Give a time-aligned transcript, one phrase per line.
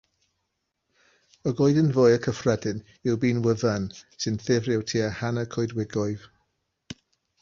[1.51, 3.85] Y goeden fwyaf cyffredin yw'r binwydden,
[4.25, 6.29] sy'n ffurfio tua hanner coedwigoedd.